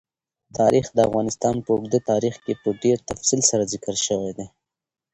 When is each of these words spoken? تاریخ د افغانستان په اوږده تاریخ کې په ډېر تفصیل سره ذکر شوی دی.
تاریخ 0.57 0.85
د 0.93 0.97
افغانستان 1.07 1.55
په 1.63 1.69
اوږده 1.75 1.99
تاریخ 2.11 2.35
کې 2.43 2.53
په 2.61 2.69
ډېر 2.83 2.97
تفصیل 3.09 3.41
سره 3.49 3.63
ذکر 3.73 3.95
شوی 4.07 4.31
دی. 4.37 4.47